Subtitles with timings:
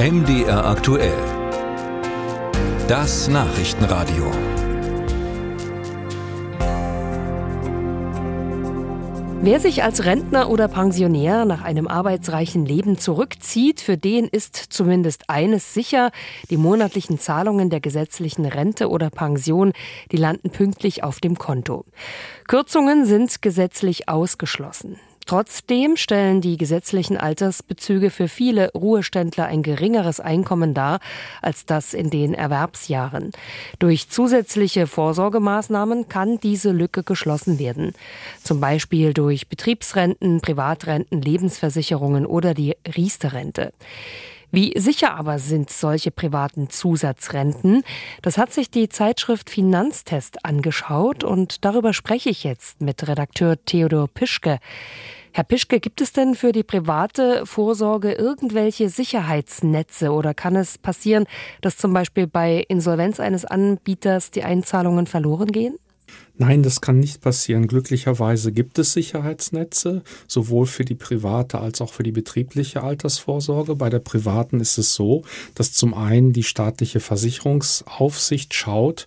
[0.00, 1.12] MDR aktuell.
[2.86, 4.30] Das Nachrichtenradio.
[9.40, 15.28] Wer sich als Rentner oder Pensionär nach einem arbeitsreichen Leben zurückzieht, für den ist zumindest
[15.28, 16.12] eines sicher,
[16.48, 19.72] die monatlichen Zahlungen der gesetzlichen Rente oder Pension,
[20.12, 21.84] die landen pünktlich auf dem Konto.
[22.46, 25.00] Kürzungen sind gesetzlich ausgeschlossen.
[25.28, 31.00] Trotzdem stellen die gesetzlichen Altersbezüge für viele Ruheständler ein geringeres Einkommen dar
[31.42, 33.32] als das in den Erwerbsjahren.
[33.78, 37.92] Durch zusätzliche Vorsorgemaßnahmen kann diese Lücke geschlossen werden.
[38.42, 43.74] Zum Beispiel durch Betriebsrenten, Privatrenten, Lebensversicherungen oder die Riester-Rente.
[44.50, 47.82] Wie sicher aber sind solche privaten Zusatzrenten?
[48.22, 54.08] Das hat sich die Zeitschrift Finanztest angeschaut und darüber spreche ich jetzt mit Redakteur Theodor
[54.08, 54.58] Pischke.
[55.38, 61.26] Herr Pischke, gibt es denn für die private Vorsorge irgendwelche Sicherheitsnetze oder kann es passieren,
[61.60, 65.78] dass zum Beispiel bei Insolvenz eines Anbieters die Einzahlungen verloren gehen?
[66.38, 67.68] Nein, das kann nicht passieren.
[67.68, 73.76] Glücklicherweise gibt es Sicherheitsnetze, sowohl für die private als auch für die betriebliche Altersvorsorge.
[73.76, 75.22] Bei der privaten ist es so,
[75.54, 79.06] dass zum einen die staatliche Versicherungsaufsicht schaut,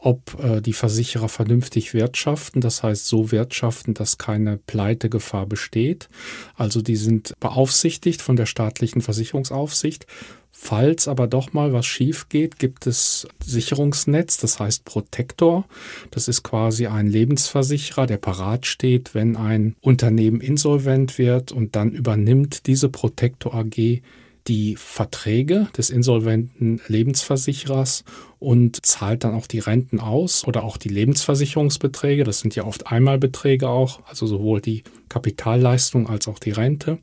[0.00, 6.08] ob äh, die Versicherer vernünftig wirtschaften, das heißt so wirtschaften, dass keine Pleitegefahr besteht.
[6.56, 10.06] Also die sind beaufsichtigt von der staatlichen Versicherungsaufsicht.
[10.52, 15.64] Falls aber doch mal was schief geht, gibt es Sicherungsnetz, das heißt Protektor.
[16.10, 21.92] Das ist quasi ein Lebensversicherer, der parat steht, wenn ein Unternehmen insolvent wird und dann
[21.92, 24.02] übernimmt diese Protektor AG
[24.46, 28.04] die Verträge des insolventen Lebensversicherers
[28.38, 32.24] und zahlt dann auch die Renten aus oder auch die Lebensversicherungsbeträge.
[32.24, 36.98] Das sind ja oft Einmalbeträge auch, also sowohl die Kapitalleistung als auch die Rente.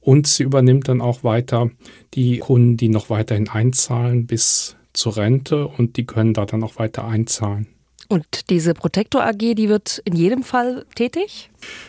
[0.00, 1.70] Und sie übernimmt dann auch weiter
[2.14, 6.78] die Kunden, die noch weiterhin einzahlen bis zur Rente und die können da dann auch
[6.78, 7.68] weiter einzahlen.
[8.12, 11.48] Und diese Protektor AG, die wird in jedem Fall tätig?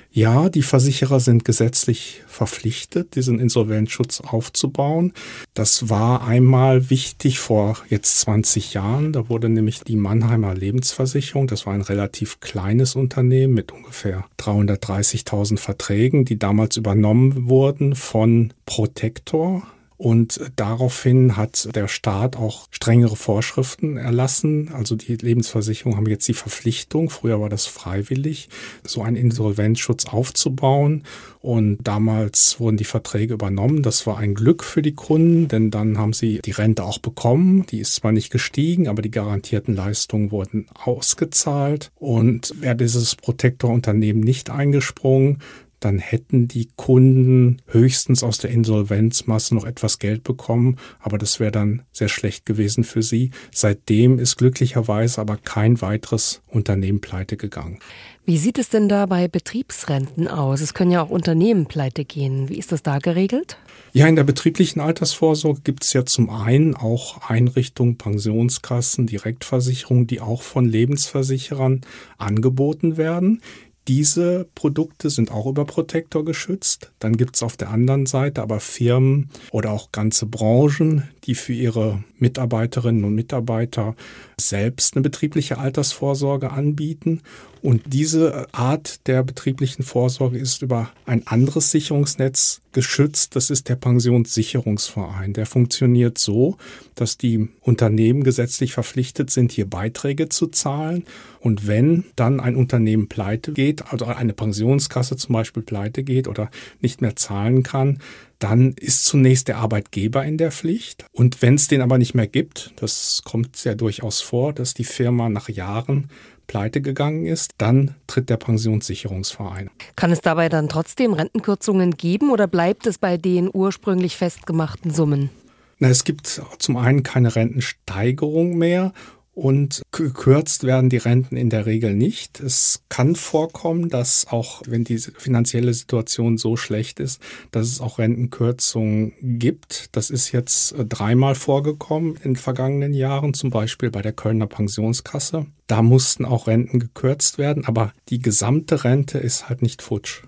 [0.09, 5.12] Ja, die Versicherer sind gesetzlich verpflichtet, diesen Insolvenzschutz aufzubauen.
[5.53, 9.12] Das war einmal wichtig vor jetzt 20 Jahren.
[9.12, 15.57] Da wurde nämlich die Mannheimer Lebensversicherung, das war ein relativ kleines Unternehmen mit ungefähr 330.000
[15.57, 19.63] Verträgen, die damals übernommen wurden von Protector,
[20.03, 24.69] und daraufhin hat der Staat auch strengere Vorschriften erlassen.
[24.74, 28.50] Also die Lebensversicherungen haben jetzt die Verpflichtung, früher war das freiwillig,
[28.84, 31.03] so einen Insolvenzschutz aufzubauen.
[31.40, 33.81] Und damals wurden die Verträge übernommen.
[33.81, 37.66] Das war ein Glück für die Kunden, denn dann haben sie die Rente auch bekommen.
[37.68, 41.92] Die ist zwar nicht gestiegen, aber die garantierten Leistungen wurden ausgezahlt.
[41.96, 45.40] Und wäre dieses Protektorunternehmen nicht eingesprungen,
[45.83, 51.51] dann hätten die Kunden höchstens aus der Insolvenzmasse noch etwas Geld bekommen, aber das wäre
[51.51, 53.31] dann sehr schlecht gewesen für sie.
[53.51, 57.79] Seitdem ist glücklicherweise aber kein weiteres Unternehmen pleite gegangen.
[58.25, 60.61] Wie sieht es denn da bei Betriebsrenten aus?
[60.61, 62.47] Es können ja auch Unternehmen pleite gehen.
[62.47, 63.57] Wie ist das da geregelt?
[63.91, 70.21] Ja, in der betrieblichen Altersvorsorge gibt es ja zum einen auch Einrichtungen, Pensionskassen, Direktversicherungen, die
[70.21, 71.81] auch von Lebensversicherern
[72.17, 73.41] angeboten werden.
[73.88, 76.94] Diese Produkte sind auch über Protektor geschützt.
[76.99, 81.53] Dann gibt es auf der anderen Seite aber Firmen oder auch ganze Branchen, die für
[81.53, 83.95] ihre Mitarbeiterinnen und Mitarbeiter
[84.39, 87.22] selbst eine betriebliche Altersvorsorge anbieten.
[87.61, 93.38] Und diese Art der betrieblichen Vorsorge ist über ein anderes Sicherungsnetz geschützt.
[93.38, 95.31] Das ist der Pensionssicherungsverein.
[95.31, 96.57] Der funktioniert so,
[96.95, 101.06] dass die Unternehmen gesetzlich verpflichtet sind, hier Beiträge zu zahlen.
[101.39, 106.50] Und wenn dann ein Unternehmen pleite geht, also eine Pensionskasse zum Beispiel pleite geht oder
[106.81, 108.00] nicht mehr zahlen kann,
[108.39, 111.06] dann ist zunächst der Arbeitgeber in der Pflicht.
[111.13, 114.84] Und wenn es den aber nicht mehr gibt, das kommt sehr durchaus vor, dass die
[114.84, 116.09] Firma nach Jahren
[116.47, 119.69] pleite gegangen ist, dann tritt der Pensionssicherungsverein.
[119.96, 125.30] Kann es dabei dann trotzdem Rentenkürzungen geben oder bleibt es bei den ursprünglich festgemachten Summen?
[125.77, 128.92] Na, es gibt zum einen keine Rentensteigerung mehr
[129.33, 132.39] und gekürzt werden die Renten in der Regel nicht.
[132.39, 137.19] Es kann vorkommen, dass auch wenn die finanzielle Situation so schlecht ist,
[137.51, 139.95] dass es auch Rentenkürzungen gibt.
[139.95, 145.47] Das ist jetzt äh, dreimal vorgekommen in vergangenen Jahren, zum Beispiel bei der Kölner Pensionskasse.
[145.65, 150.21] Da mussten auch Renten gekürzt werden, aber die gesamte Rente ist halt nicht futsch.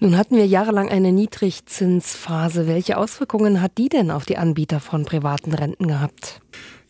[0.00, 2.68] Nun hatten wir jahrelang eine Niedrigzinsphase.
[2.68, 6.40] Welche Auswirkungen hat die denn auf die Anbieter von privaten Renten gehabt?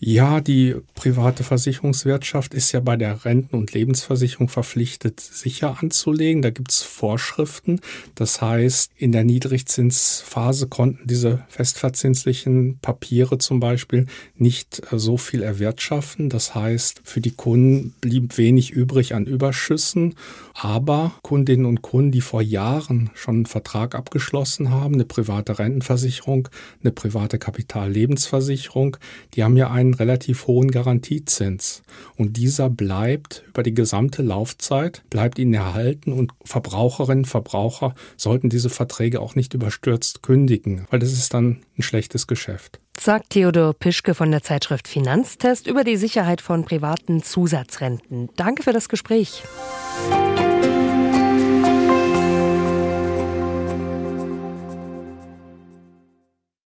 [0.00, 6.40] Ja, die private Versicherungswirtschaft ist ja bei der Renten- und Lebensversicherung verpflichtet, sicher anzulegen.
[6.40, 7.80] Da gibt es Vorschriften.
[8.14, 14.06] Das heißt, in der Niedrigzinsphase konnten diese festverzinslichen Papiere zum Beispiel
[14.36, 16.28] nicht äh, so viel erwirtschaften.
[16.30, 20.14] Das heißt, für die Kunden blieb wenig übrig an Überschüssen.
[20.54, 26.48] Aber Kundinnen und Kunden, die vor Jahren schon einen Vertrag abgeschlossen haben, eine private Rentenversicherung,
[26.82, 28.96] eine private Kapitallebensversicherung,
[29.34, 31.82] die haben ja einen einen relativ hohen Garantiezins.
[32.16, 38.48] Und dieser bleibt über die gesamte Laufzeit, bleibt ihnen erhalten und Verbraucherinnen und Verbraucher sollten
[38.48, 42.80] diese Verträge auch nicht überstürzt kündigen, weil das ist dann ein schlechtes Geschäft.
[42.98, 48.28] Sagt Theodor Pischke von der Zeitschrift Finanztest über die Sicherheit von privaten Zusatzrenten.
[48.36, 49.42] Danke für das Gespräch.